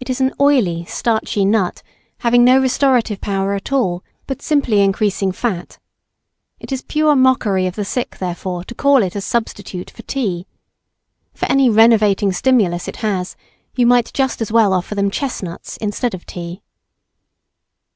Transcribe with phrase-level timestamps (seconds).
[0.00, 1.84] It is an oily starchy nut
[2.18, 5.78] having no restorative power at all, but simply increasing fat.
[6.58, 10.48] It is pure mockery of the sick, therefore, to call it a substitute for tea.
[11.34, 13.36] For any renovating stimulus it has,
[13.76, 16.60] you might just as well offer them chestnuts instead of tea.